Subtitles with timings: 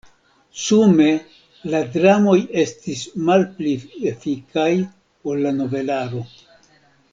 [0.59, 1.09] Sume
[1.73, 3.75] la dramoj estis malpli
[4.13, 4.67] efikaj
[5.33, 6.27] ol la novelaro.